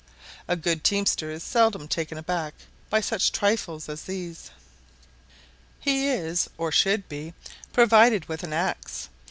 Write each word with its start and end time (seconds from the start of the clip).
A 0.47 0.55
good 0.55 0.83
teamster 0.83 1.29
is 1.29 1.43
seldom 1.43 1.87
taken 1.87 2.17
aback 2.17 2.55
by 2.89 3.01
such 3.01 3.31
trifles 3.31 3.87
as 3.87 4.01
these. 4.05 4.49
He 5.79 6.07
is, 6.09 6.49
or 6.57 6.71
should 6.71 7.07
be, 7.07 7.35
provided 7.71 8.25
with 8.27 8.41
an 8.41 8.51
axe. 8.51 9.09